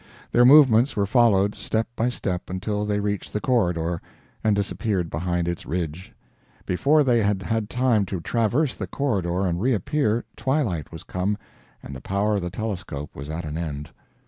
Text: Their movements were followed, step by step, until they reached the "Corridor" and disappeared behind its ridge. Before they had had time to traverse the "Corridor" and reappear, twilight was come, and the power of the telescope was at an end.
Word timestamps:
Their 0.31 0.45
movements 0.45 0.95
were 0.95 1.05
followed, 1.05 1.53
step 1.53 1.87
by 1.95 2.09
step, 2.09 2.49
until 2.49 2.85
they 2.85 2.99
reached 2.99 3.33
the 3.33 3.39
"Corridor" 3.39 4.01
and 4.43 4.55
disappeared 4.55 5.11
behind 5.11 5.47
its 5.47 5.63
ridge. 5.67 6.15
Before 6.65 7.03
they 7.03 7.21
had 7.21 7.43
had 7.43 7.69
time 7.69 8.07
to 8.07 8.19
traverse 8.19 8.75
the 8.75 8.87
"Corridor" 8.87 9.45
and 9.45 9.61
reappear, 9.61 10.25
twilight 10.35 10.91
was 10.91 11.03
come, 11.03 11.37
and 11.83 11.95
the 11.95 12.01
power 12.01 12.37
of 12.37 12.41
the 12.41 12.49
telescope 12.49 13.15
was 13.15 13.29
at 13.29 13.45
an 13.45 13.59
end. 13.59 13.91